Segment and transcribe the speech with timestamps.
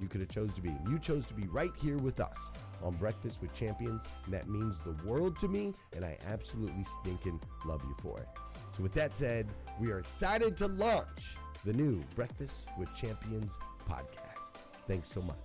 [0.00, 0.74] you could have chose to be.
[0.88, 2.50] You chose to be right here with us
[2.82, 7.40] on Breakfast with Champions, and that means the world to me, and I absolutely stinking
[7.64, 8.28] love you for it.
[8.76, 9.48] So with that said,
[9.80, 13.58] we are excited to launch the new Breakfast with Champions
[13.88, 14.60] podcast.
[14.86, 15.36] Thanks so much.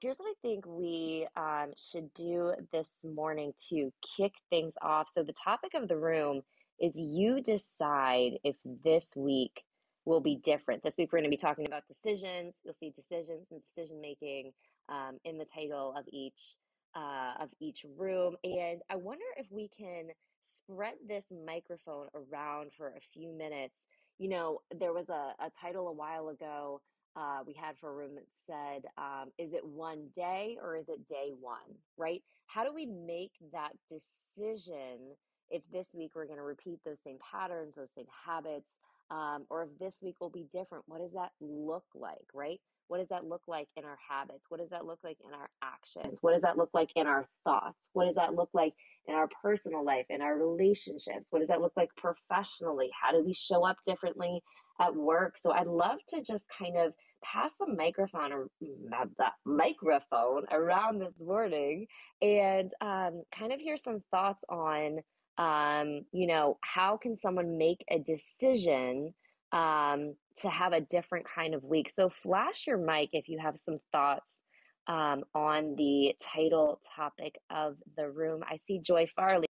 [0.00, 5.08] Here's what I think we um, should do this morning to kick things off.
[5.10, 6.42] So, the topic of the room
[6.78, 9.62] is you decide if this week
[10.04, 10.82] will be different.
[10.82, 12.54] This week, we're going to be talking about decisions.
[12.64, 14.52] You'll see decisions and decision making
[14.88, 16.56] um, in the title of each
[16.94, 18.36] uh, of each room.
[18.44, 20.08] And I wonder if we can
[20.44, 23.86] spread this microphone around for a few minutes.
[24.18, 26.80] You know, there was a, a title a while ago
[27.16, 30.88] uh, we had for a room that said, um, is it one day or is
[30.88, 32.22] it day one, right?
[32.46, 35.14] How do we make that decision
[35.50, 38.70] if this week we're going to repeat those same patterns, those same habits,
[39.14, 40.84] um, or if this week will be different?
[40.88, 42.60] What does that look like, right?
[42.88, 44.44] What does that look like in our habits?
[44.48, 46.18] What does that look like in our actions?
[46.20, 47.78] What does that look like in our thoughts?
[47.92, 48.74] What does that look like
[49.06, 51.26] in our personal life, in our relationships?
[51.30, 52.90] What does that look like professionally?
[53.00, 54.42] How do we show up differently
[54.80, 55.38] at work?
[55.38, 61.14] So I'd love to just kind of pass the microphone or the microphone around this
[61.18, 61.86] morning
[62.20, 64.98] and um, kind of hear some thoughts on
[65.38, 69.14] um, you know how can someone make a decision
[69.54, 71.90] um, to have a different kind of week.
[71.94, 74.42] So, flash your mic if you have some thoughts
[74.88, 78.42] um, on the title topic of the room.
[78.50, 79.46] I see Joy Farley.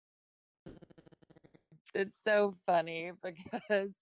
[1.94, 3.94] It's so funny because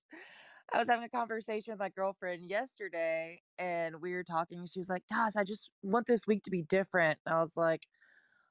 [0.73, 4.65] I was having a conversation with my girlfriend yesterday and we were talking.
[4.67, 7.19] She was like, Gosh, I just want this week to be different.
[7.27, 7.83] And I was like,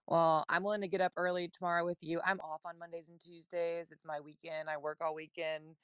[0.09, 2.19] Well, I'm willing to get up early tomorrow with you.
[2.25, 3.91] I'm off on Mondays and Tuesdays.
[3.91, 4.69] It's my weekend.
[4.69, 5.77] I work all weekend.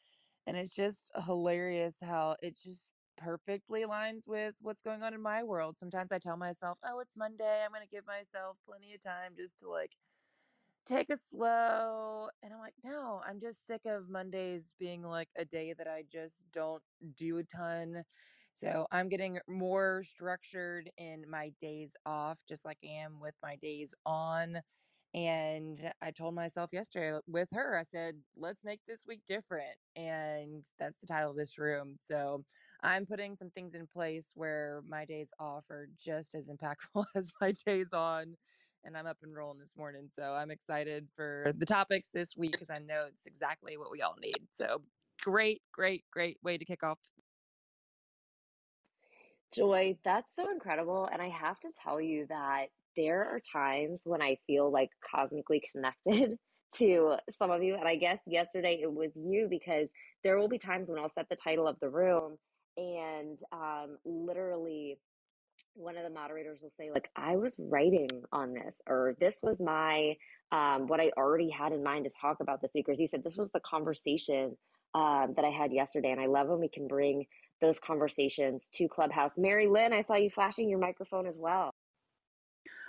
[0.48, 5.44] And it's just hilarious how it just perfectly aligns with what's going on in my
[5.44, 5.77] world.
[5.80, 7.63] Sometimes I tell myself, oh, it's Monday.
[7.63, 9.98] I'm going to give myself plenty of time just to like
[10.86, 12.30] take it slow.
[12.44, 16.04] And I'm like, no, I'm just sick of Mondays being like a day that I
[16.04, 16.83] just don't
[17.16, 18.06] do a ton.
[18.56, 23.57] So I'm getting more structured in my days off, just like I am with my
[23.57, 24.62] days on.
[25.13, 29.78] And I told myself yesterday with her, I said, let's make this week different.
[29.96, 31.98] And that's the title of this room.
[32.02, 32.46] So
[32.81, 37.34] I'm putting some things in place where my days off are just as impactful as
[37.42, 38.38] my days on.
[38.86, 40.10] And I'm up and rolling this morning.
[40.10, 44.02] So I'm excited for the topics this week because I know it's exactly what we
[44.02, 44.48] all need.
[44.52, 44.84] So
[45.22, 47.00] great, great, great way to kick off
[49.53, 51.09] Joy, that's so incredible.
[51.12, 55.63] And I have to tell you that there are times when I feel like cosmically
[55.71, 56.38] connected
[56.75, 57.75] to some of you.
[57.75, 59.92] And I guess yesterday it was you because
[60.24, 62.38] there will be times when I'll set the title of the room
[62.77, 64.97] and um, literally
[65.75, 69.62] one of the moderators will say like i was writing on this or this was
[69.62, 70.15] my
[70.51, 73.24] um, what i already had in mind to talk about this week as you said
[73.24, 74.57] this was the conversation
[74.95, 77.25] um, that i had yesterday and i love when we can bring
[77.62, 81.72] those conversations to clubhouse mary lynn i saw you flashing your microphone as well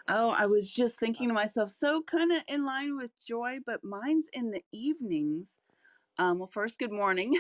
[0.09, 3.83] Oh, I was just thinking to myself, so kind of in line with Joy, but
[3.83, 5.59] mine's in the evenings.
[6.19, 7.39] Um, well, first, good morning.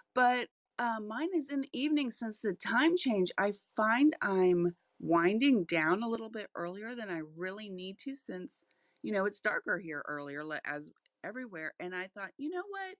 [0.14, 0.48] but
[0.78, 3.32] uh, mine is in the evening since the time change.
[3.38, 8.64] I find I'm winding down a little bit earlier than I really need to since,
[9.02, 10.90] you know, it's darker here earlier as
[11.24, 11.74] everywhere.
[11.80, 12.96] And I thought, you know what?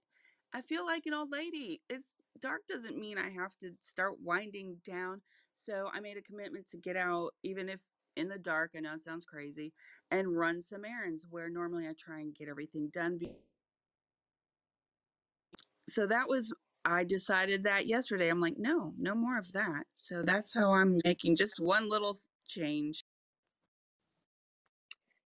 [0.54, 1.80] I feel like an old lady.
[1.90, 5.20] It's dark doesn't mean I have to start winding down.
[5.56, 7.80] So I made a commitment to get out, even if
[8.16, 8.72] in the dark.
[8.76, 9.72] I know it sounds crazy,
[10.12, 13.18] and run some errands where normally I try and get everything done.
[15.88, 16.52] So that was,
[16.84, 18.28] I decided that yesterday.
[18.28, 19.84] I'm like, no, no more of that.
[19.94, 22.16] So that's how I'm making just one little
[22.48, 23.02] change.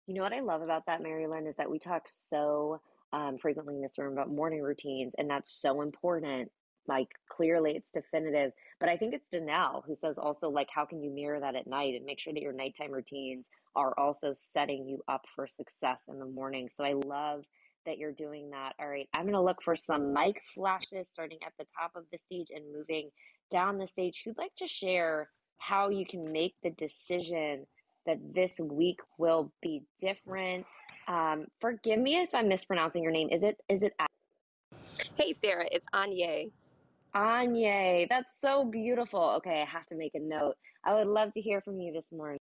[0.07, 2.79] You know what I love about that, Mary Lynn, is that we talk so
[3.15, 6.51] um, frequently in this room about morning routines, and that's so important
[6.87, 11.01] like clearly it's definitive but i think it's danelle who says also like how can
[11.01, 14.87] you mirror that at night and make sure that your nighttime routines are also setting
[14.87, 17.43] you up for success in the morning so i love
[17.87, 18.73] that you're doing that.
[18.79, 22.03] All right i'm going to look for some mic flashes starting at the top of
[22.11, 23.09] the stage and moving
[23.49, 24.21] down the stage.
[24.23, 27.65] Who'd like to share how you can make the decision
[28.05, 30.65] that this week will be different
[31.07, 33.93] um, forgive me if i'm mispronouncing your name is it is it
[35.17, 36.47] Hey Sarah, it's Anya.
[37.13, 39.21] Anya, that's so beautiful.
[39.37, 40.55] Okay, I have to make a note.
[40.83, 42.39] I would love to hear from you this morning.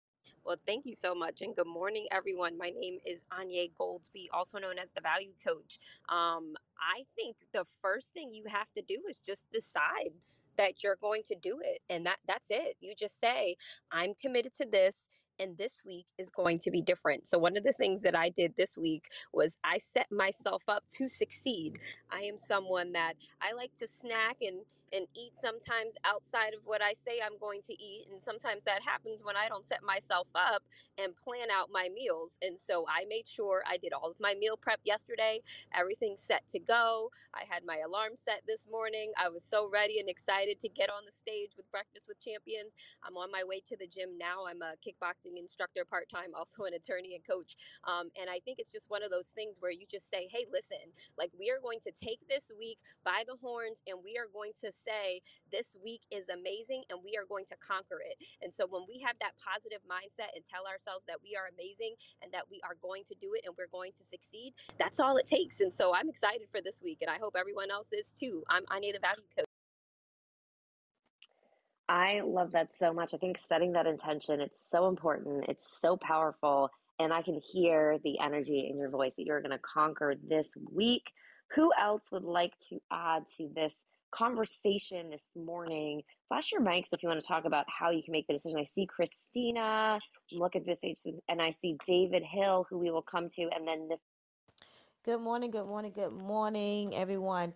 [0.45, 2.57] Well, thank you so much, and good morning, everyone.
[2.57, 5.81] My name is Anya Goldsby, also known as the Value Coach.
[6.09, 10.13] Um, I think the first thing you have to do is just decide
[10.57, 12.77] that you're going to do it, and that that's it.
[12.81, 13.57] You just say,
[13.91, 15.09] "I'm committed to this."
[15.41, 17.27] And this week is going to be different.
[17.27, 20.85] So, one of the things that I did this week was I set myself up
[20.99, 21.79] to succeed.
[22.11, 24.61] I am someone that I like to snack and
[24.93, 28.07] and eat sometimes outside of what I say I'm going to eat.
[28.11, 30.63] And sometimes that happens when I don't set myself up
[30.99, 32.39] and plan out my meals.
[32.43, 35.41] And so I made sure I did all of my meal prep yesterday,
[35.75, 37.11] everything set to go.
[37.35, 39.13] I had my alarm set this morning.
[39.19, 42.75] I was so ready and excited to get on the stage with Breakfast with Champions.
[43.05, 44.47] I'm on my way to the gym now.
[44.49, 47.57] I'm a kickboxing instructor part time, also an attorney and coach.
[47.85, 50.47] Um, and I think it's just one of those things where you just say, hey,
[50.53, 50.79] listen,
[51.19, 54.53] like we are going to take this week by the horns and we are going
[54.61, 55.21] to say,
[55.53, 58.17] this week is amazing and we are going to conquer it.
[58.43, 61.95] And so when we have that positive mindset and tell ourselves that we are amazing
[62.23, 65.17] and that we are going to do it and we're going to succeed, that's all
[65.17, 65.61] it takes.
[65.61, 68.43] And so I'm excited for this week and I hope everyone else is too.
[68.49, 69.47] I'm Anya the Value Coach.
[71.89, 73.15] I love that so much.
[73.15, 75.47] I think setting that intention, it's so important.
[75.49, 76.71] It's so powerful.
[77.01, 80.55] And I can hear the energy in your voice that you're going to conquer this
[80.71, 81.11] week.
[81.57, 83.75] Who else would like to add to this
[84.11, 86.03] conversation this morning.
[86.29, 88.59] Flash your mics if you want to talk about how you can make the decision.
[88.59, 89.99] I see Christina,
[90.33, 90.99] I'm looking for this age,
[91.29, 93.89] and I see David Hill, who we will come to, and then
[95.03, 97.55] Good morning, good morning, good morning, everyone.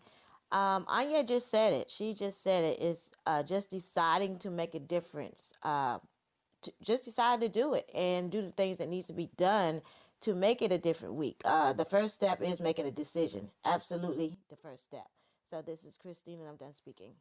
[0.51, 1.91] Um, Anya just said it.
[1.91, 2.77] She just said.
[2.81, 5.53] It's uh, just deciding to make a difference.
[5.63, 5.99] Uh,
[6.63, 9.83] to just decide to do it and do the things that needs to be done
[10.23, 11.43] to make it a different week.
[11.45, 13.51] Uh, the first step is making a decision.
[13.67, 15.07] Absolutely, the first step.
[15.45, 17.13] So this is Christine, and I'm done speaking.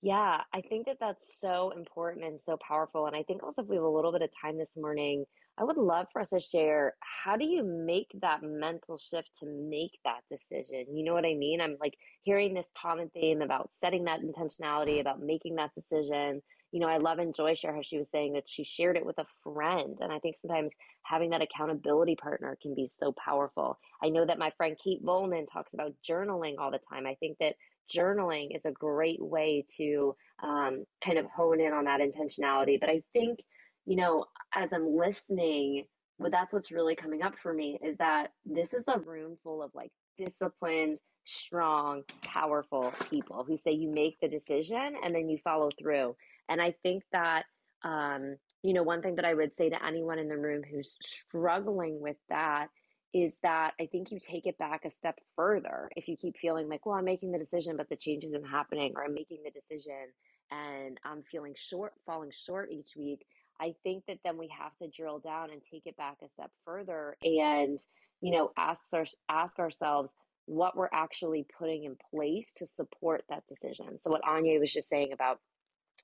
[0.00, 3.06] Yeah, I think that that's so important and so powerful.
[3.06, 5.24] And I think also if we have a little bit of time this morning,
[5.58, 9.46] I would love for us to share how do you make that mental shift to
[9.46, 10.94] make that decision?
[10.94, 11.60] You know what I mean?
[11.60, 16.42] I'm like hearing this common theme about setting that intentionality, about making that decision.
[16.72, 19.06] You know, I love and Joy share how she was saying that she shared it
[19.06, 19.98] with a friend.
[20.00, 20.72] And I think sometimes
[21.02, 23.78] having that accountability partner can be so powerful.
[24.02, 27.06] I know that my friend Kate Volman talks about journaling all the time.
[27.06, 27.54] I think that
[27.92, 32.78] journaling is a great way to um, kind of hone in on that intentionality.
[32.78, 33.40] But I think,
[33.86, 35.84] you know, as I'm listening,
[36.18, 39.62] well, that's what's really coming up for me is that this is a room full
[39.62, 45.38] of like disciplined, strong, powerful people who say you make the decision and then you
[45.38, 46.14] follow through.
[46.48, 47.44] And I think that,
[47.84, 50.98] um, you know, one thing that I would say to anyone in the room who's
[51.00, 52.68] struggling with that
[53.14, 56.68] is that I think you take it back a step further if you keep feeling
[56.68, 59.50] like, well, I'm making the decision, but the change isn't happening, or I'm making the
[59.50, 60.12] decision
[60.50, 63.24] and I'm feeling short, falling short each week.
[63.60, 66.50] I think that then we have to drill down and take it back a step
[66.64, 67.78] further and,
[68.20, 70.14] you know, ask our, ask ourselves
[70.46, 73.98] what we're actually putting in place to support that decision.
[73.98, 75.40] So what Anya was just saying about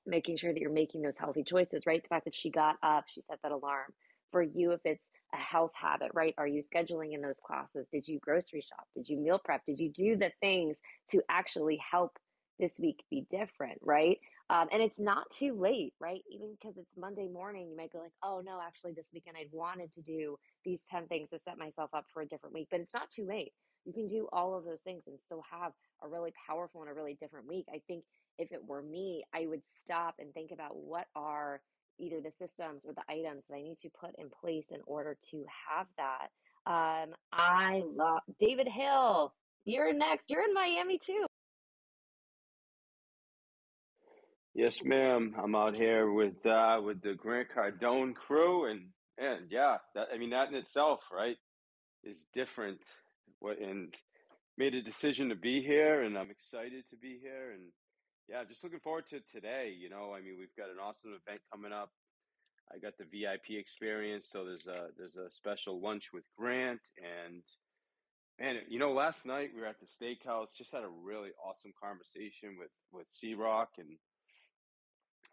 [0.05, 2.01] making sure that you're making those healthy choices, right?
[2.01, 3.93] The fact that she got up, she set that alarm
[4.31, 6.35] for you if it's a health habit, right?
[6.37, 7.87] Are you scheduling in those classes?
[7.91, 8.87] Did you grocery shop?
[8.95, 9.65] Did you meal prep?
[9.65, 12.17] Did you do the things to actually help
[12.59, 14.19] this week be different, right?
[14.49, 16.21] Um, and it's not too late, right?
[16.31, 19.49] Even because it's Monday morning, you might be like, oh no, actually, this weekend I'd
[19.51, 22.79] wanted to do these 10 things to set myself up for a different week, but
[22.81, 23.53] it's not too late.
[23.85, 26.93] You can do all of those things and still have a really powerful and a
[26.93, 27.65] really different week.
[27.73, 28.05] I think
[28.37, 31.61] if it were me, I would stop and think about what are
[31.97, 35.17] either the systems or the items that I need to put in place in order
[35.31, 36.27] to have that.
[36.67, 39.33] Um, I love David Hill.
[39.65, 40.29] You're next.
[40.29, 41.25] You're in Miami too.
[44.53, 45.35] Yes, ma'am.
[45.41, 48.87] I'm out here with uh, with the Grant Cardone crew, and
[49.17, 51.35] and yeah, that I mean that in itself, right,
[52.03, 52.79] is different.
[53.39, 53.93] What and
[54.57, 57.63] made a decision to be here, and I'm excited to be here, and
[58.27, 59.75] yeah, just looking forward to today.
[59.77, 61.91] You know, I mean, we've got an awesome event coming up.
[62.73, 67.43] I got the VIP experience, so there's a there's a special lunch with Grant, and
[68.39, 71.73] man, you know, last night we were at the steakhouse, just had a really awesome
[71.81, 73.97] conversation with with C Rock, and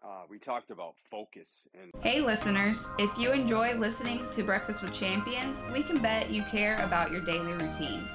[0.03, 1.49] uh, we talked about focus.
[1.81, 6.43] And hey, listeners, if you enjoy listening to Breakfast with Champions, we can bet you
[6.43, 8.07] care about your daily routine.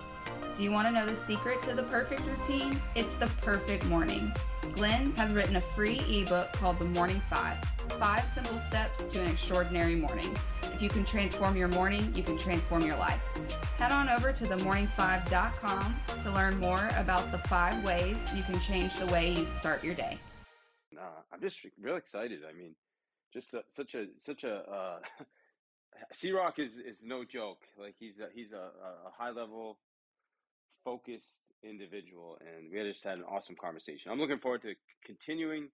[0.59, 2.83] Do you want to know the secret to the perfect routine?
[2.97, 4.33] It's the perfect morning.
[4.73, 7.57] Glenn has written a free ebook called The Morning Five
[7.91, 10.37] Five Simple Steps to an Extraordinary Morning.
[10.65, 13.21] If you can transform your morning, you can transform your life.
[13.79, 18.99] Head on over to themorning5.com to learn more about the five ways you can change
[18.99, 20.19] the way you start your day.
[20.99, 22.41] Uh, I'm just really excited.
[22.45, 22.75] I mean,
[23.33, 24.99] just a, such a such a uh,
[26.13, 27.61] C Rock is is no joke.
[27.81, 28.73] Like he's a, he's a,
[29.07, 29.79] a high level
[30.89, 34.11] focused individual, and we just had an awesome conversation.
[34.11, 35.69] I'm looking forward to continuing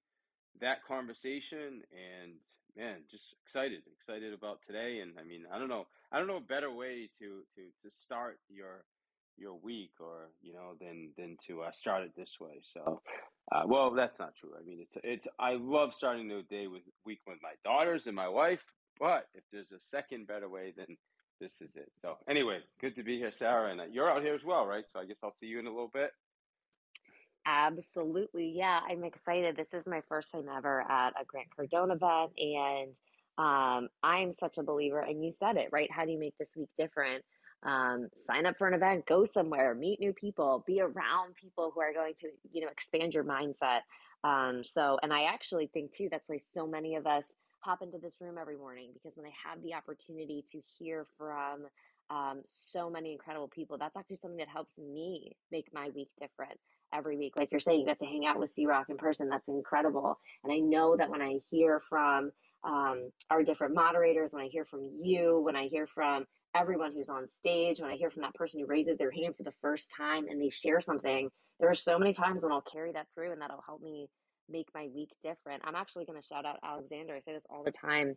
[0.60, 2.34] that conversation, and
[2.76, 5.00] man, just excited, excited about today.
[5.02, 7.88] And I mean, I don't know, I don't know a better way to to to
[8.04, 8.84] start your
[9.36, 12.62] your week, or you know, than than to uh, start it this way.
[12.72, 13.00] So,
[13.52, 14.50] uh, well, that's not true.
[14.58, 18.16] I mean, it's it's I love starting the day with week with my daughters and
[18.16, 18.64] my wife.
[18.98, 20.96] But if there's a second better way, then
[21.40, 21.90] this is it.
[22.00, 24.84] So anyway, good to be here, Sarah, and uh, you're out here as well, right?
[24.90, 26.10] So I guess I'll see you in a little bit.
[27.46, 28.52] Absolutely.
[28.56, 29.56] Yeah, I'm excited.
[29.56, 32.32] This is my first time ever at a Grant Cardone event.
[32.38, 32.94] And
[33.36, 35.00] um, I'm such a believer.
[35.00, 35.90] And you said it, right?
[35.90, 37.22] How do you make this week different?
[37.64, 41.80] Um, sign up for an event, go somewhere, meet new people, be around people who
[41.80, 43.80] are going to, you know, expand your mindset.
[44.22, 47.32] Um, so, and I actually think too, that's why so many of us
[47.64, 51.66] hop into this room every morning because when I have the opportunity to hear from
[52.10, 56.58] um, so many incredible people, that's actually something that helps me make my week different
[56.92, 57.36] every week.
[57.36, 59.28] Like you're saying, you get to hang out with C Rock in person.
[59.28, 60.18] That's incredible.
[60.44, 62.30] And I know that when I hear from
[62.62, 67.08] um, our different moderators, when I hear from you, when I hear from everyone who's
[67.08, 69.90] on stage, when I hear from that person who raises their hand for the first
[69.96, 73.32] time and they share something, there are so many times when I'll carry that through
[73.32, 74.08] and that'll help me
[74.48, 75.62] make my week different.
[75.64, 77.14] I'm actually going to shout out Alexander.
[77.14, 78.16] I say this all the time.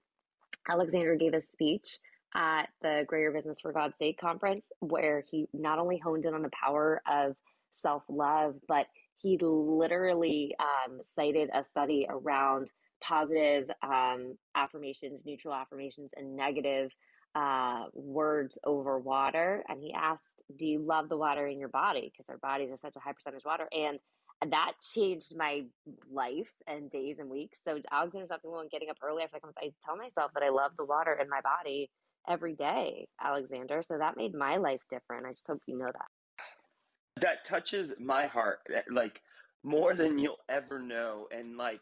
[0.69, 1.99] Alexander gave a speech
[2.35, 6.41] at the Greater Business for God's Sake conference where he not only honed in on
[6.41, 7.35] the power of
[7.71, 12.69] self love, but he literally um, cited a study around
[13.01, 16.95] positive um, affirmations, neutral affirmations, and negative
[17.35, 19.63] uh, words over water.
[19.67, 22.11] And he asked, Do you love the water in your body?
[22.11, 23.67] Because our bodies are such a high percentage water.
[23.71, 23.99] And
[24.45, 25.63] that changed my
[26.11, 27.59] life and days and weeks.
[27.63, 29.23] So Alexander's not the one getting up early.
[29.23, 31.89] I, I tell myself that I love the water in my body
[32.29, 33.81] every day, Alexander.
[33.81, 35.25] So that made my life different.
[35.25, 37.21] I just hope you know that.
[37.21, 39.21] That touches my heart, eh, like
[39.63, 41.27] more than you'll ever know.
[41.31, 41.81] And like,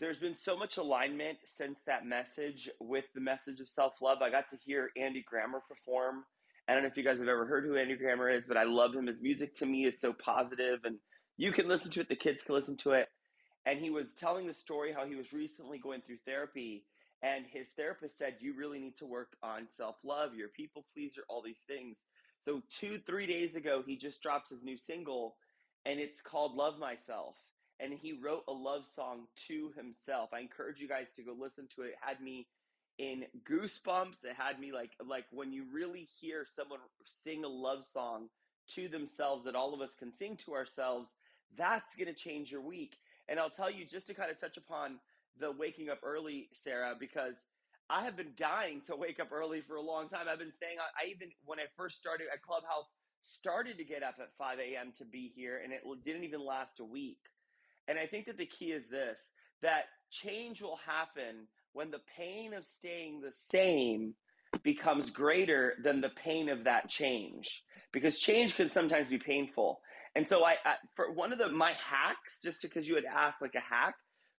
[0.00, 4.18] there's been so much alignment since that message with the message of self love.
[4.20, 6.24] I got to hear Andy Grammer perform.
[6.68, 8.64] I don't know if you guys have ever heard who Andy Grammer is, but I
[8.64, 9.06] love him.
[9.06, 10.96] His music to me is so positive, and
[11.36, 13.08] you can listen to it, the kids can listen to it.
[13.66, 16.84] And he was telling the story how he was recently going through therapy,
[17.22, 21.22] and his therapist said, You really need to work on self love, you're people pleaser,
[21.28, 21.98] all these things.
[22.42, 25.36] So, two, three days ago, he just dropped his new single,
[25.86, 27.36] and it's called Love Myself.
[27.80, 30.30] And he wrote a love song to himself.
[30.32, 31.88] I encourage you guys to go listen to it.
[31.88, 32.46] It had me
[32.98, 34.24] in goosebumps.
[34.24, 38.28] It had me like like when you really hear someone sing a love song
[38.74, 41.08] to themselves that all of us can sing to ourselves
[41.56, 42.96] that's going to change your week.
[43.28, 44.98] And I'll tell you, just to kind of touch upon
[45.38, 47.36] the waking up early, Sarah, because
[47.90, 50.26] I have been dying to wake up early for a long time.
[50.30, 52.86] I've been saying, I, I even, when I first started at Clubhouse,
[53.22, 54.92] started to get up at 5 a.m.
[54.98, 57.18] to be here, and it didn't even last a week.
[57.88, 59.32] And I think that the key is this
[59.62, 64.14] that change will happen when the pain of staying the same
[64.62, 67.64] becomes greater than the pain of that change.
[67.92, 69.80] Because change can sometimes be painful.
[70.16, 73.42] And so I, I for one of the my hacks, just because you had asked
[73.42, 73.94] like a hack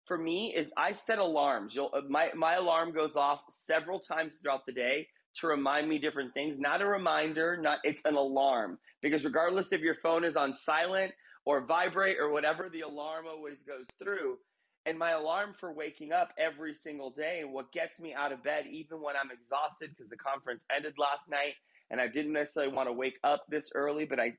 [0.05, 1.75] for me is I set alarms.
[1.75, 5.07] You'll uh, my my alarm goes off several times throughout the day
[5.39, 6.59] to remind me different things.
[6.59, 11.13] Not a reminder, not it's an alarm because regardless if your phone is on silent
[11.45, 14.37] or vibrate or whatever, the alarm always goes through.
[14.85, 18.67] And my alarm for waking up every single day what gets me out of bed
[18.69, 21.55] even when I'm exhausted because the conference ended last night
[21.89, 24.33] and I didn't necessarily want to wake up this early, but I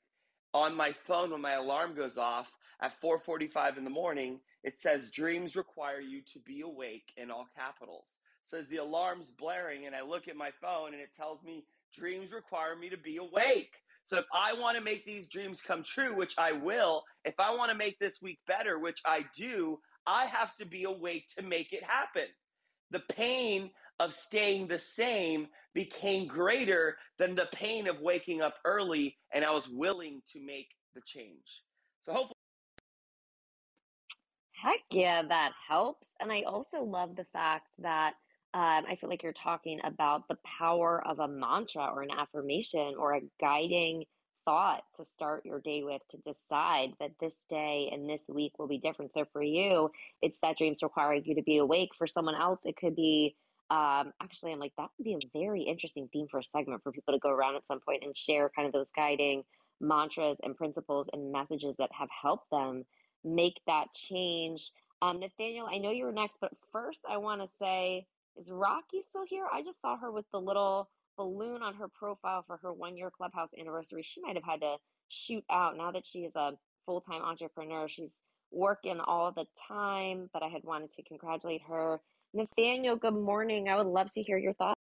[0.57, 5.11] on my phone when my alarm goes off at 4:45 in the morning, it says
[5.11, 8.17] dreams require you to be awake in all capitals.
[8.43, 11.67] So as the alarm's blaring and I look at my phone and it tells me
[11.95, 13.75] dreams require me to be awake.
[14.07, 17.55] So if I want to make these dreams come true, which I will, if I
[17.55, 21.43] want to make this week better, which I do, I have to be awake to
[21.43, 22.29] make it happen.
[22.93, 29.19] The pain of staying the same became greater than the pain of waking up early,
[29.33, 31.65] and I was willing to make the change.
[32.01, 32.33] So hopefully.
[34.53, 36.09] Heck yeah, that helps.
[36.19, 38.15] And I also love the fact that
[38.55, 42.95] um, I feel like you're talking about the power of a mantra or an affirmation
[42.99, 44.07] or a guiding
[44.47, 48.69] thought to start your day with to decide that this day and this week will
[48.69, 49.13] be different.
[49.13, 49.91] So for you,
[50.23, 51.91] it's that dreams require you to be awake.
[51.99, 53.37] For someone else, it could be
[53.71, 56.93] um, actually, I'm like, that would be a very interesting theme for a segment for
[56.93, 59.43] people to go around at some point and share kind of those guiding
[59.81, 62.85] mantras and principles and messages that have helped them
[63.25, 64.71] make that change.
[65.03, 69.25] Um, Nathaniel, I know you're next, but first I want to say, is Rocky still
[69.27, 69.47] here?
[69.53, 73.11] I just saw her with the little balloon on her profile for her one year
[73.11, 74.03] clubhouse anniversary.
[74.03, 74.77] She might have had to
[75.09, 76.53] shoot out now that she is a
[76.85, 77.89] full time entrepreneur.
[77.89, 82.01] She's working all the time, but I had wanted to congratulate her
[82.33, 83.69] Nathaniel, good morning.
[83.69, 84.81] I would love to hear your thoughts.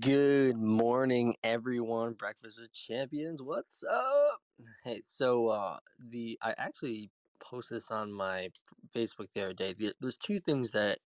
[0.00, 2.14] Good morning, everyone.
[2.14, 3.40] Breakfast with Champions.
[3.42, 4.40] What's up?
[4.84, 7.10] Hey, so uh, the I actually
[7.40, 8.50] posted this on my
[8.94, 9.74] Facebook the other day.
[10.00, 10.98] There's two things that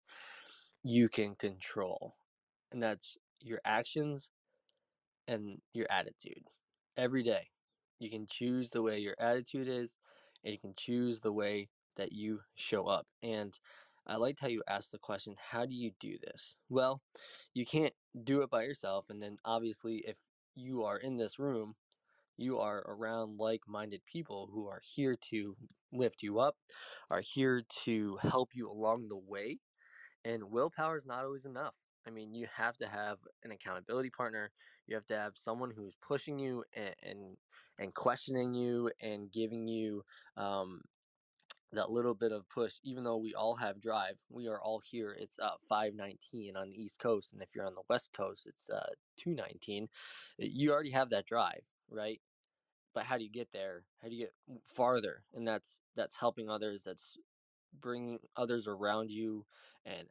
[0.82, 2.14] you can control,
[2.72, 4.32] and that's your actions
[5.28, 6.44] and your attitude.
[6.96, 7.50] Every day,
[7.98, 9.98] you can choose the way your attitude is,
[10.44, 13.06] and you can choose the way that you show up.
[13.22, 13.58] And
[14.06, 16.56] I liked how you asked the question, how do you do this?
[16.68, 17.00] Well,
[17.54, 19.06] you can't do it by yourself.
[19.10, 20.16] And then obviously, if
[20.54, 21.74] you are in this room,
[22.36, 25.56] you are around like minded people who are here to
[25.92, 26.56] lift you up,
[27.10, 29.58] are here to help you along the way.
[30.24, 31.74] And willpower is not always enough.
[32.06, 34.50] I mean, you have to have an accountability partner.
[34.86, 37.36] You have to have someone who's pushing you and and,
[37.78, 40.02] and questioning you and giving you
[40.36, 40.80] um,
[41.72, 45.16] that little bit of push even though we all have drive we are all here
[45.18, 48.70] it's uh 519 on the east coast and if you're on the west coast it's
[48.70, 49.88] uh 219
[50.38, 52.20] you already have that drive right?
[52.94, 53.84] But how do you get there?
[54.02, 55.24] How do you get farther?
[55.34, 57.16] And that's that's helping others that's
[57.80, 59.46] bringing others around you
[59.86, 60.10] and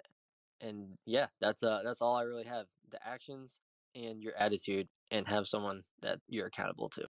[0.61, 2.67] and yeah that's uh that's all i really have.
[2.89, 3.61] The actions
[3.95, 7.07] and your attitude and have someone that you're accountable to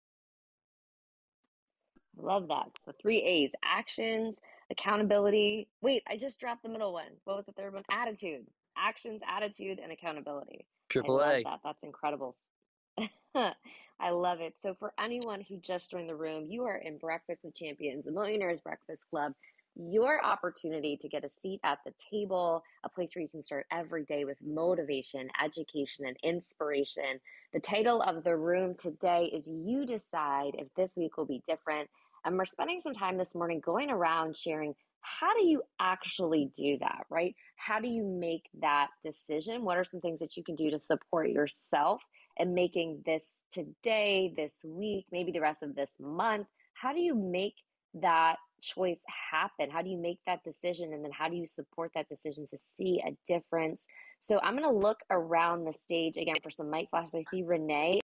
[2.19, 2.69] Love that.
[2.87, 5.69] The three A's actions, accountability.
[5.83, 7.11] Wait, I just dropped the middle one.
[7.25, 7.83] What was the third one?
[7.91, 8.47] Attitude.
[8.77, 10.67] Actions, attitude, and accountability.
[10.89, 11.43] Triple A.
[11.43, 11.61] that.
[11.65, 12.35] That's incredible.
[14.01, 14.55] I love it.
[14.59, 18.13] So, for anyone who just joined the room, you are in Breakfast with Champions, the
[18.13, 19.33] Millionaires Breakfast Club.
[19.79, 23.67] Your opportunity to get a seat at the table, a place where you can start
[23.71, 27.21] every day with motivation, education, and inspiration.
[27.53, 31.91] The title of the room today is You Decide If This Week Will Be Different.
[32.27, 36.77] And we're spending some time this morning going around sharing how do you actually do
[36.79, 37.37] that, right?
[37.55, 39.65] How do you make that decision?
[39.65, 42.03] What are some things that you can do to support yourself
[42.39, 46.49] in making this today, this week, maybe the rest of this month?
[46.75, 47.55] How do you make
[47.95, 49.71] that choice happen?
[49.71, 50.93] How do you make that decision?
[50.93, 53.87] And then how do you support that decision to see a difference?
[54.19, 57.15] So I'm going to look around the stage again for some mic flashes.
[57.15, 58.01] I see Renee.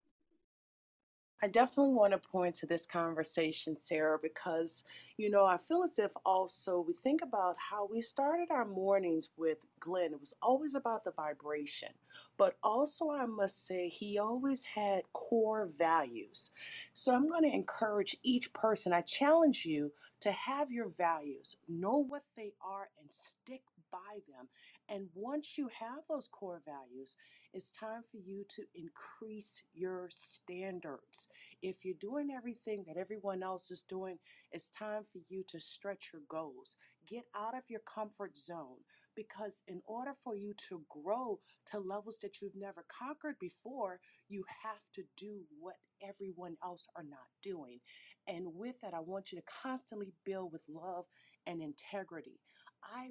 [1.41, 4.83] I definitely want to point to this conversation, Sarah, because,
[5.15, 9.29] you know, I feel as if also we think about how we started our mornings
[9.37, 10.11] with Glenn.
[10.11, 11.89] It was always about the vibration,
[12.37, 16.51] but also I must say he always had core values.
[16.93, 21.97] So I'm going to encourage each person, I challenge you to have your values, know
[21.97, 24.47] what they are, and stick by them.
[24.89, 27.15] And once you have those core values,
[27.53, 31.27] it's time for you to increase your standards.
[31.61, 34.17] If you're doing everything that everyone else is doing,
[34.51, 36.75] it's time for you to stretch your goals.
[37.07, 38.77] Get out of your comfort zone
[39.15, 44.43] because, in order for you to grow to levels that you've never conquered before, you
[44.63, 45.75] have to do what
[46.07, 47.79] everyone else are not doing.
[48.27, 51.05] And with that, I want you to constantly build with love
[51.47, 52.39] and integrity.
[52.83, 53.09] I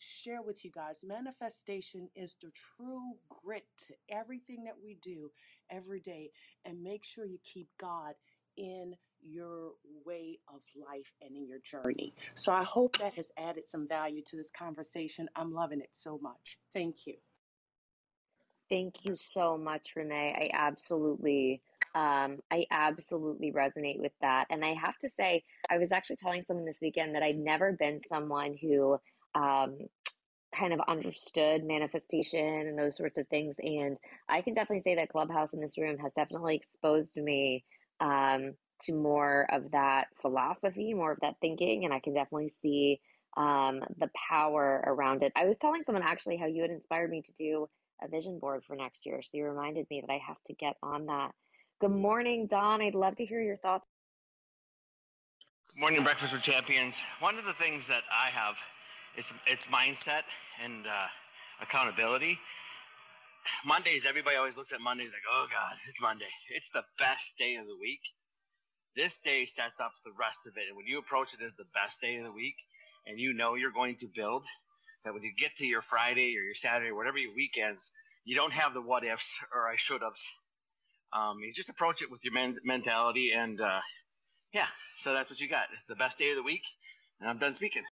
[0.00, 5.30] share with you guys manifestation is the true grit to everything that we do
[5.70, 6.30] every day
[6.64, 8.14] and make sure you keep god
[8.56, 9.72] in your
[10.04, 14.22] way of life and in your journey so i hope that has added some value
[14.22, 17.14] to this conversation i'm loving it so much thank you
[18.70, 20.32] Thank you so much, Renee.
[20.38, 21.60] I absolutely,
[21.96, 24.46] um, I absolutely resonate with that.
[24.48, 27.72] And I have to say, I was actually telling someone this weekend that I'd never
[27.72, 28.96] been someone who
[29.34, 29.78] um,
[30.54, 33.56] kind of understood manifestation and those sorts of things.
[33.62, 33.96] And
[34.28, 37.64] I can definitely say that Clubhouse in this room has definitely exposed me
[38.00, 41.84] um, to more of that philosophy, more of that thinking.
[41.84, 43.00] And I can definitely see
[43.36, 45.32] um, the power around it.
[45.36, 47.68] I was telling someone actually how you had inspired me to do
[48.02, 49.22] a vision board for next year.
[49.22, 51.32] So you reminded me that I have to get on that.
[51.80, 52.82] Good morning, Don.
[52.82, 53.86] I'd love to hear your thoughts.
[55.76, 57.02] Morning breakfast with champions.
[57.20, 58.58] One of the things that I have,
[59.16, 60.22] it's it's mindset
[60.62, 61.06] and uh,
[61.62, 62.38] accountability.
[63.64, 66.28] Mondays, everybody always looks at Mondays like, oh God, it's Monday.
[66.50, 68.00] It's the best day of the week.
[68.96, 71.64] This day sets up the rest of it, and when you approach it as the
[71.74, 72.56] best day of the week,
[73.06, 74.44] and you know you're going to build,
[75.04, 77.92] that when you get to your Friday or your Saturday, or whatever your weekends,
[78.24, 80.28] you don't have the what ifs or I should have's.
[81.12, 83.80] Um, you just approach it with your men- mentality, and uh,
[84.52, 85.66] yeah, so that's what you got.
[85.72, 86.64] It's the best day of the week,
[87.20, 87.84] and I'm done speaking.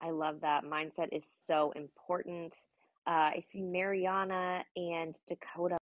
[0.00, 0.64] I love that.
[0.64, 2.54] Mindset is so important.
[3.06, 5.78] Uh, I see Mariana and Dakota.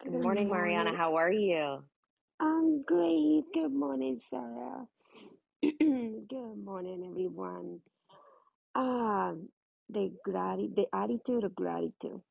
[0.00, 0.92] Good Good morning, Mariana.
[0.94, 1.88] How are you?
[2.40, 3.44] I'm great.
[3.54, 4.86] Good morning, Sarah.
[5.62, 7.82] Good morning, everyone.
[8.74, 9.50] Um,
[9.88, 12.22] the grati- the attitude of gratitude.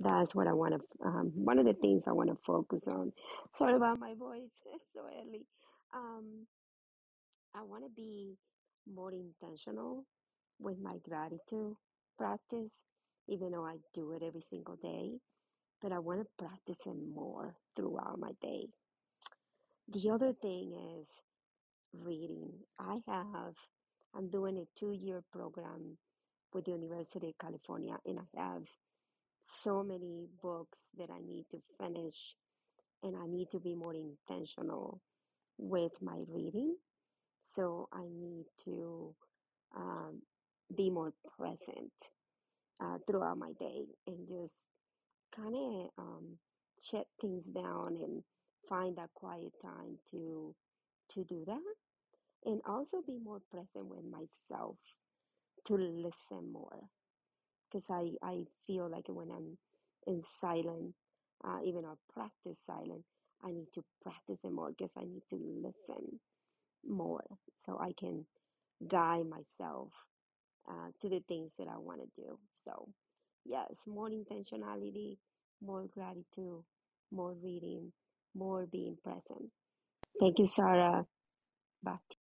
[0.00, 1.06] That's what I want to.
[1.06, 3.12] Um, one of the things I want to focus on.
[3.54, 4.52] Sorry about my voice.
[4.66, 5.46] It's so early.
[5.94, 6.48] Um,
[7.54, 8.38] I want to be
[8.92, 10.04] more intentional
[10.58, 11.74] with my gratitude
[12.18, 12.70] practice,
[13.28, 15.18] even though I do it every single day.
[15.82, 18.68] But I want to practice it more throughout my day.
[19.88, 21.08] The other thing is
[21.92, 22.52] reading.
[22.78, 23.54] I have,
[24.14, 25.98] I'm doing a two year program
[26.52, 28.62] with the University of California, and I have
[29.46, 32.14] so many books that I need to finish,
[33.02, 35.00] and I need to be more intentional
[35.58, 36.76] with my reading.
[37.54, 39.14] So I need to
[39.76, 40.22] um,
[40.76, 41.92] be more present
[42.80, 44.66] uh, throughout my day and just
[45.34, 46.38] kind of um,
[46.82, 48.22] shut things down and
[48.68, 50.54] find that quiet time to
[51.10, 51.74] to do that
[52.44, 54.76] and also be more present with myself
[55.66, 56.88] to listen more.
[57.70, 59.58] Because I, I feel like when I'm
[60.06, 60.94] in silent,
[61.44, 63.04] uh, even I practice silent,
[63.42, 66.20] I need to practice it more because I need to listen
[66.88, 67.24] more
[67.56, 68.26] so I can
[68.86, 69.90] guide myself
[70.68, 72.38] uh, to the things that I want to do.
[72.64, 72.88] So,
[73.44, 75.18] yes, more intentionality,
[75.62, 76.62] more gratitude,
[77.12, 77.92] more reading,
[78.34, 79.50] more being present.
[80.20, 81.06] Thank you, Sarah.
[81.82, 82.16] Back to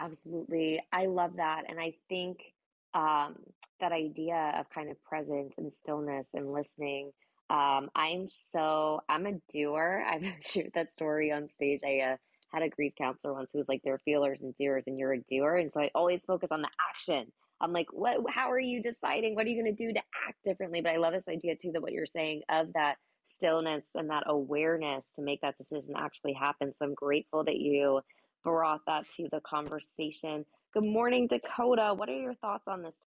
[0.00, 0.82] Absolutely.
[0.92, 1.64] I love that.
[1.68, 2.52] And I think
[2.94, 3.36] um,
[3.80, 7.12] that idea of kind of presence and stillness and listening.
[7.50, 10.04] Um, I'm so, I'm a doer.
[10.10, 11.80] I've shared that story on stage.
[11.84, 12.16] I uh,
[12.48, 15.12] had a grief counselor once who was like, there are feelers and doers, and you're
[15.12, 15.56] a doer.
[15.56, 17.30] And so I always focus on the action.
[17.60, 19.34] I'm like, what, how are you deciding?
[19.34, 20.80] What are you going to do to act differently?
[20.80, 24.24] But I love this idea too that what you're saying of that stillness and that
[24.26, 26.72] awareness to make that decision actually happen.
[26.72, 28.00] So I'm grateful that you
[28.44, 30.46] brought that to the conversation.
[30.72, 31.94] Good morning, Dakota.
[31.94, 33.04] What are your thoughts on this?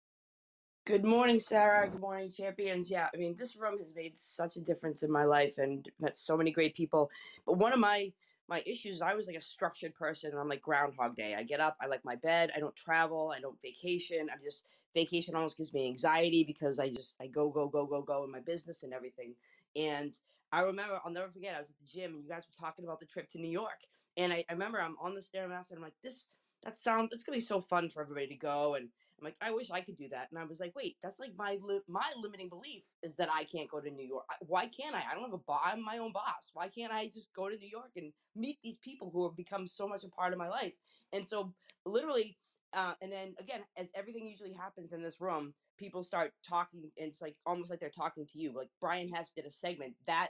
[0.86, 1.90] Good morning, Sarah.
[1.90, 2.90] Good morning, champions.
[2.90, 6.16] Yeah, I mean, this room has made such a difference in my life and met
[6.16, 7.12] so many great people.
[7.46, 8.14] But one of my
[8.48, 11.36] my issues, I was like a structured person and I'm like Groundhog Day.
[11.36, 14.30] I get up, I like my bed, I don't travel, I don't vacation.
[14.32, 18.02] I'm just vacation almost gives me anxiety because I just I go, go, go, go,
[18.02, 19.36] go in my business and everything.
[19.76, 20.14] And
[20.52, 22.86] I remember, I'll never forget, I was at the gym and you guys were talking
[22.86, 23.82] about the trip to New York.
[24.16, 26.30] And I, I remember I'm on the Stairmaster and I'm like, this,
[26.64, 28.76] that sounds, it's to be so fun for everybody to go.
[28.76, 30.28] And I'm like, I wish I could do that.
[30.32, 33.46] And I was like, wait, that's like my li- my limiting belief is that I
[33.46, 34.26] can't go to New York.
[34.30, 35.04] I- Why can't I?
[35.10, 35.62] I don't have a boss.
[35.66, 36.52] I'm my own boss.
[36.54, 39.68] Why can't I just go to New York and meet these people who have become
[39.68, 40.74] so much a part of my life?
[41.14, 41.54] And so,
[41.86, 42.38] literally,
[42.74, 47.08] uh, and then again, as everything usually happens in this room, people start talking, and
[47.10, 48.52] it's like almost like they're talking to you.
[48.54, 50.30] Like Brian Hess did a segment that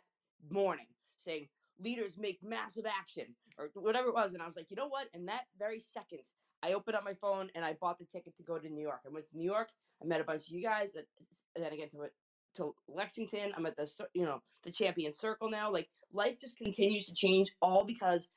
[0.50, 3.26] morning saying, leaders make massive action
[3.58, 4.34] or whatever it was.
[4.34, 5.08] And I was like, you know what?
[5.14, 6.22] In that very second,
[6.68, 9.00] I opened up my phone and I bought the ticket to go to New York.
[9.06, 9.70] I went to New York.
[10.02, 11.06] I met a bunch of you guys, and
[11.56, 12.08] then I get to uh,
[12.58, 13.54] to Lexington.
[13.56, 15.72] I'm at the you know the champion circle now.
[15.72, 18.30] Like life just continues to change, all because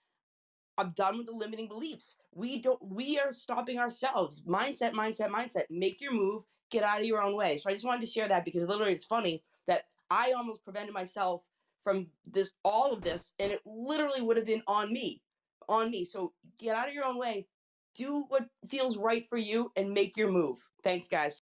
[0.78, 2.16] I'm done with the limiting beliefs.
[2.32, 2.78] We don't.
[2.82, 4.42] We are stopping ourselves.
[4.42, 5.64] Mindset, mindset, mindset.
[5.68, 6.44] Make your move.
[6.70, 7.56] Get out of your own way.
[7.56, 10.94] So I just wanted to share that because literally, it's funny that I almost prevented
[10.94, 11.44] myself
[11.82, 15.20] from this, all of this, and it literally would have been on me,
[15.68, 16.04] on me.
[16.04, 17.46] So get out of your own way.
[17.96, 20.58] Do what feels right for you and make your move.
[20.82, 21.42] Thanks, guys.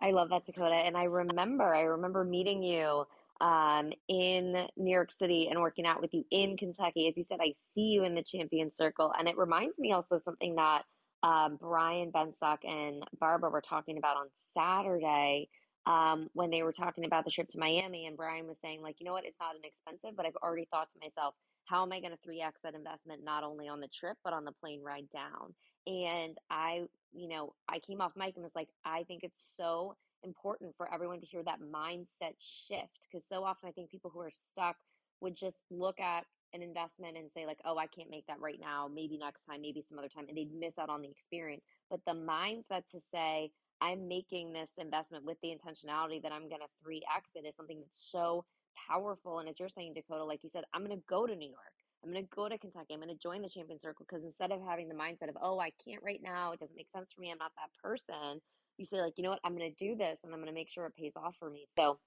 [0.00, 0.74] I love that, Dakota.
[0.74, 3.06] And I remember, I remember meeting you
[3.40, 7.08] um, in New York City and working out with you in Kentucky.
[7.08, 9.12] As you said, I see you in the champion circle.
[9.16, 10.82] And it reminds me also of something that
[11.22, 15.48] um, Brian Benstock and Barbara were talking about on Saturday
[15.86, 18.06] um, when they were talking about the trip to Miami.
[18.06, 20.88] And Brian was saying, like, you know what, it's not inexpensive, but I've already thought
[20.90, 21.34] to myself,
[21.64, 24.44] how am I going to 3x that investment not only on the trip, but on
[24.44, 25.54] the plane ride down?
[25.86, 29.96] And I, you know, I came off mic and was like, I think it's so
[30.22, 33.06] important for everyone to hear that mindset shift.
[33.10, 34.76] Because so often I think people who are stuck
[35.20, 38.60] would just look at an investment and say like oh i can't make that right
[38.60, 38.88] now.
[38.92, 41.64] Maybe next time maybe some other time and they'd miss out on the experience.
[41.90, 43.50] But the mindset to say
[43.80, 47.80] i'm making this investment with the intentionality that i'm going to 3x it is something
[47.80, 48.44] that's so
[48.88, 51.48] powerful and as you're saying dakota like you said i'm going to go to new
[51.48, 54.24] york i'm going to go to kentucky i'm going to join the champion circle because
[54.24, 57.12] instead of having the mindset of oh i can't right now it doesn't make sense
[57.12, 58.40] for me i'm not that person
[58.78, 60.54] you say like you know what i'm going to do this and i'm going to
[60.54, 61.98] make sure it pays off for me so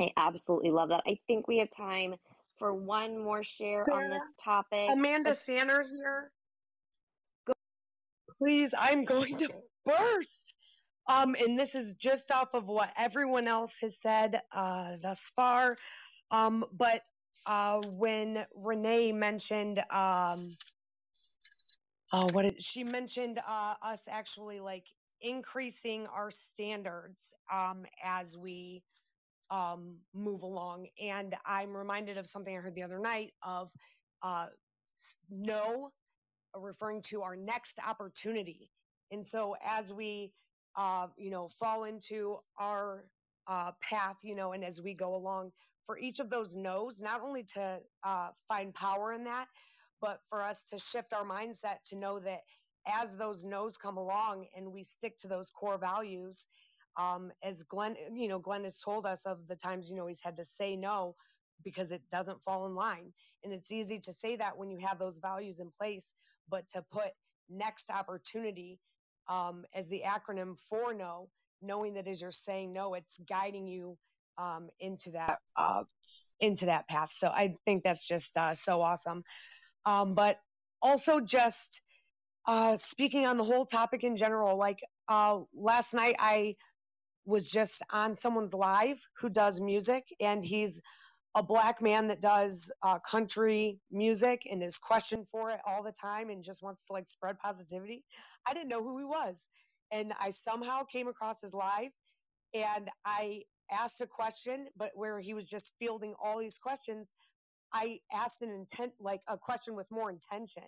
[0.00, 2.16] i absolutely love that i think we have time
[2.58, 6.32] for one more share on this topic Amanda Sanner here.
[7.46, 7.54] Go-
[8.40, 9.50] Please, I'm going to
[9.86, 10.54] burst.
[11.06, 15.76] Um, and this is just off of what everyone else has said uh, thus far.
[16.30, 17.02] Um, but
[17.46, 20.56] uh, when Renee mentioned, um,
[22.12, 24.84] oh, what she mentioned uh, us actually like
[25.20, 28.82] increasing our standards um, as we
[29.50, 30.86] um, move along.
[31.02, 33.68] And I'm reminded of something I heard the other night of
[34.22, 34.46] uh,
[35.30, 35.90] no,
[36.56, 38.70] referring to our next opportunity.
[39.10, 40.32] And so as we,
[40.76, 43.04] uh, you know, fall into our
[43.46, 45.52] uh, path, you know, and as we go along,
[45.86, 49.46] for each of those no's, not only to uh, find power in that,
[50.00, 52.40] but for us to shift our mindset to know that
[52.86, 56.46] as those no's come along and we stick to those core values,
[56.96, 60.22] um, as Glenn, you know, Glenn has told us of the times, you know, he's
[60.22, 61.14] had to say no
[61.64, 63.12] because it doesn't fall in line.
[63.44, 66.14] And it's easy to say that when you have those values in place,
[66.48, 67.10] but to put
[67.48, 68.78] next opportunity
[69.28, 71.28] um, as the acronym for no,
[71.60, 73.96] knowing that as you're saying no, it's guiding you
[74.38, 75.84] um, into that uh,
[76.40, 77.10] into that path.
[77.12, 79.24] So I think that's just uh, so awesome.
[79.84, 80.38] Um, but
[80.80, 81.82] also just
[82.46, 86.54] uh, speaking on the whole topic in general, like uh, last night I
[87.24, 90.80] was just on someone's live who does music and he's
[91.34, 95.92] a black man that does uh, country music and is questioned for it all the
[95.92, 98.02] time and just wants to like spread positivity.
[98.46, 99.48] I didn't know who he was.
[99.90, 101.90] And I somehow came across his live
[102.54, 107.14] and I asked a question, but where he was just fielding all these questions,
[107.72, 110.64] I asked an intent, like a question with more intention.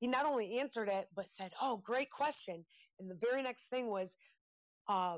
[0.00, 2.64] He not only answered it, but said, Oh, great question.
[2.98, 4.14] And the very next thing was,
[4.88, 5.16] uh,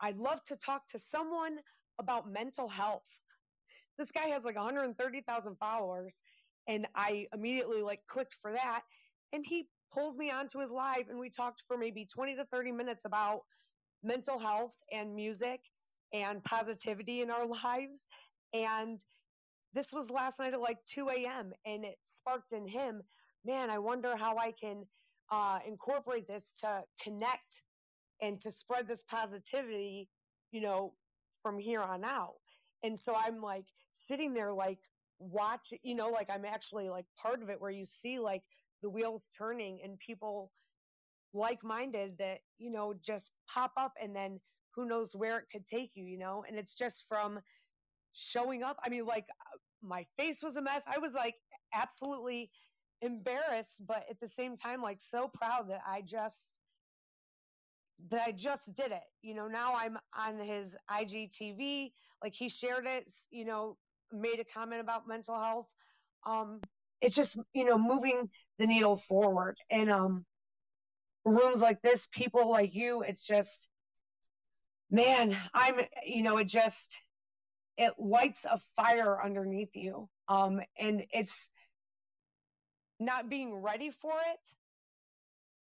[0.00, 1.58] I'd love to talk to someone
[1.98, 3.20] about mental health.
[3.98, 6.22] This guy has like 130,000 followers.
[6.66, 8.80] And I immediately like clicked for that.
[9.34, 12.72] And he pulls me onto his live and we talked for maybe 20 to 30
[12.72, 13.40] minutes about
[14.02, 15.60] mental health and music
[16.12, 18.06] and positivity in our lives.
[18.52, 18.98] And
[19.74, 21.52] this was last night at like 2 a.m.
[21.64, 23.02] and it sparked in him,
[23.44, 24.84] man, I wonder how I can
[25.30, 27.62] uh, incorporate this to connect
[28.20, 30.08] and to spread this positivity,
[30.50, 30.92] you know,
[31.42, 32.34] from here on out.
[32.82, 34.78] And so I'm like sitting there, like
[35.18, 38.42] watch, you know, like I'm actually like part of it where you see like
[38.82, 40.50] the wheels turning and people
[41.32, 44.40] like minded that, you know, just pop up and then
[44.74, 46.44] who knows where it could take you, you know?
[46.46, 47.40] And it's just from
[48.12, 48.76] showing up.
[48.84, 50.84] I mean, like uh, my face was a mess.
[50.92, 51.34] I was like
[51.74, 52.50] absolutely
[53.02, 56.44] embarrassed, but at the same time, like so proud that I just,
[58.10, 59.02] that I just did it.
[59.22, 61.92] You know, now I'm on his IGTV.
[62.22, 63.76] Like he shared it, you know,
[64.12, 65.72] made a comment about mental health.
[66.26, 66.60] Um,
[67.00, 69.56] it's just, you know, moving the needle forward.
[69.70, 70.24] And um,
[71.24, 73.68] rooms like this, people like you, it's just,
[74.90, 77.00] man, I'm, you know, it just,
[77.76, 80.08] it lights a fire underneath you.
[80.28, 81.50] Um, and it's
[82.98, 84.48] not being ready for it,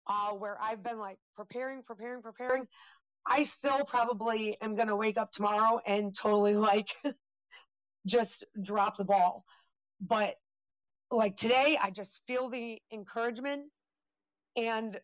[0.09, 2.67] uh, where I've been like preparing, preparing, preparing.
[3.25, 6.89] I still probably am going to wake up tomorrow and totally like
[8.07, 9.45] just drop the ball.
[10.01, 10.35] But
[11.11, 13.65] like today, I just feel the encouragement.
[14.57, 14.99] And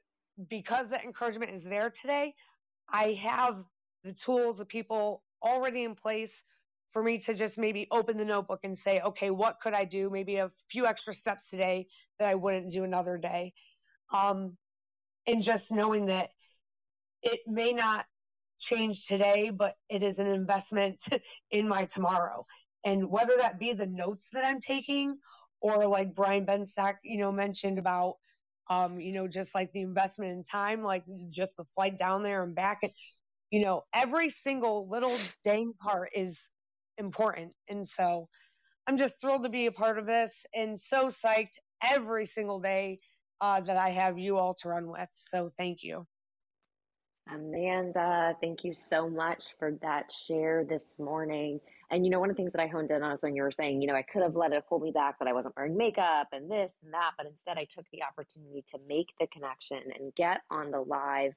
[0.49, 2.35] because the encouragement is there today,
[2.89, 3.57] I have
[4.03, 6.45] the tools, the people already in place
[6.91, 10.11] for me to just maybe open the notebook and say, okay, what could I do?
[10.11, 11.87] Maybe a few extra steps today
[12.19, 13.53] that I wouldn't do another day.
[14.13, 14.57] Um,
[15.27, 16.29] and just knowing that
[17.23, 18.05] it may not
[18.61, 21.01] change today, but it is an investment
[21.51, 22.45] in my tomorrow.
[22.85, 25.19] And whether that be the notes that I'm taking
[25.65, 28.17] or like Brian Benstock, you know, mentioned about,
[28.69, 32.45] um, you know, just like the investment in time, like just the flight down there
[32.45, 32.81] and back.
[32.83, 32.93] And,
[33.51, 36.51] you know, every single little dang part is
[36.99, 37.55] important.
[37.67, 38.29] And so
[38.87, 42.99] I'm just thrilled to be a part of this and so psyched every single day
[43.41, 45.09] uh, that I have you all to run with.
[45.15, 46.07] So thank you.
[47.33, 51.59] Amanda, thank you so much for that share this morning.
[51.91, 53.43] And you know, one of the things that I honed in on is when you
[53.43, 55.57] were saying, you know, I could have let it hold me back that I wasn't
[55.57, 59.27] wearing makeup and this and that, but instead I took the opportunity to make the
[59.29, 61.33] connection and get on the live.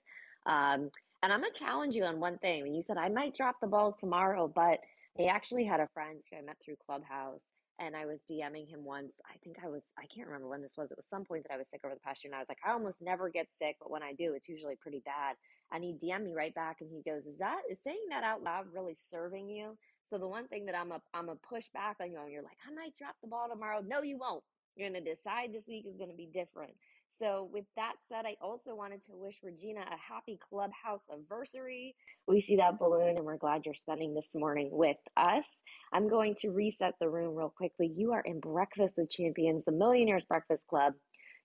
[0.46, 0.92] Um,
[1.24, 2.64] and I'm gonna challenge you on one thing.
[2.64, 4.82] When you said I might drop the ball tomorrow, but
[5.20, 7.46] I actually had a friend who I met through Clubhouse
[7.80, 9.22] and I was DMing him once.
[9.26, 10.92] I think I was, I can't remember when this was.
[10.92, 12.32] It was some point that I was sick over the past year.
[12.32, 14.76] And I was like, I almost never get sick, but when I do, it's usually
[14.76, 15.36] pretty bad.
[15.74, 18.44] And he DM'd me right back and he goes, Is that, is saying that out
[18.44, 19.78] loud really serving you?
[20.04, 22.44] So the one thing that I'm a, I'm a push back on you and you're
[22.44, 23.84] like, I might drop the ball tomorrow.
[23.86, 24.44] No, you won't.
[24.76, 26.74] You're to decide this week is to be different.
[27.20, 31.96] So, with that said, I also wanted to wish Regina a happy clubhouse anniversary.
[32.28, 35.48] We see that balloon and we're glad you're spending this morning with us.
[35.92, 37.92] I'm going to reset the room real quickly.
[37.96, 40.94] You are in Breakfast with Champions, the Millionaires Breakfast Club.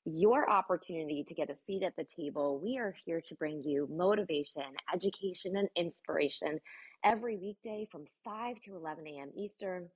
[0.05, 2.59] Your opportunity to get a seat at the table.
[2.61, 6.61] We are here to bring you motivation, education, and inspiration
[7.05, 9.31] every weekday from 5 to 11 a.m.
[9.37, 9.89] Eastern,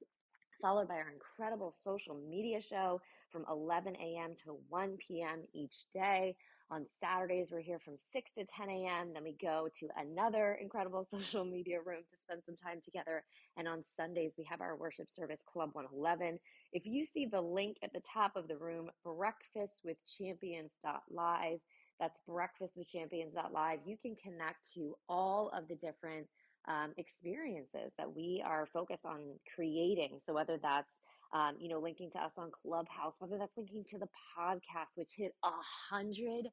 [0.62, 4.34] followed by our incredible social media show from 11 a.m.
[4.44, 5.42] to 1 p.m.
[5.52, 6.36] each day.
[6.70, 9.12] On Saturdays, we're here from 6 to 10 a.m.
[9.14, 13.22] Then we go to another incredible social media room to spend some time together.
[13.56, 16.40] And on Sundays, we have our worship service, Club 111.
[16.72, 21.58] If you see the link at the top of the room, breakfastwithchampions.live,
[22.00, 26.26] that's breakfastwithchampions.live, you can connect to all of the different
[26.68, 29.20] um, experiences that we are focused on
[29.54, 30.18] creating.
[30.26, 30.95] So whether that's
[31.32, 34.08] um, you know, linking to us on Clubhouse, whether that's linking to the
[34.38, 35.50] podcast, which hit a
[35.90, 36.46] hundred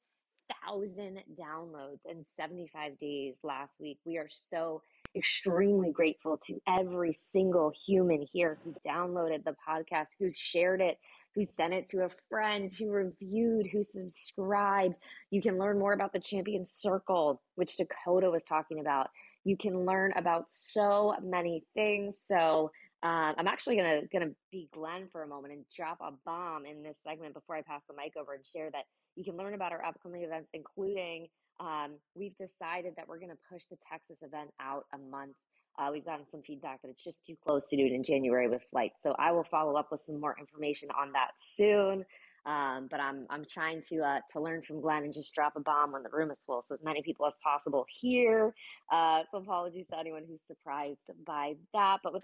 [0.66, 4.00] thousand downloads in 75 days last week.
[4.06, 4.82] We are so
[5.16, 10.98] extremely grateful to every single human here who downloaded the podcast, who shared it,
[11.36, 14.98] who sent it to a friend, who reviewed, who subscribed.
[15.32, 19.10] You can learn more about the Champion Circle, which Dakota was talking about.
[19.44, 22.24] You can learn about so many things.
[22.28, 22.72] So,
[23.04, 26.82] um, I'm actually gonna gonna be Glenn for a moment and drop a bomb in
[26.82, 28.86] this segment before I pass the mic over and share that
[29.16, 31.28] you can learn about our upcoming events, including
[31.60, 35.36] um, we've decided that we're gonna push the Texas event out a month.
[35.78, 38.48] Uh, we've gotten some feedback that it's just too close to do it in January
[38.48, 39.02] with flights.
[39.02, 42.06] So I will follow up with some more information on that soon.
[42.46, 45.62] Um, but I'm I'm trying to uh, to learn from Glenn and just drop a
[45.62, 48.54] bomb when the room is full, so as many people as possible here.
[48.92, 52.00] Uh, so apologies to anyone who's surprised by that.
[52.04, 52.24] But with